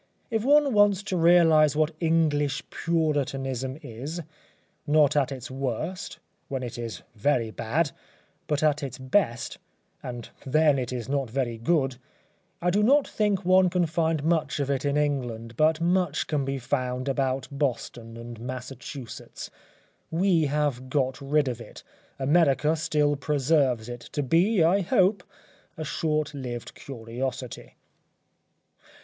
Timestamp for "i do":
12.63-12.81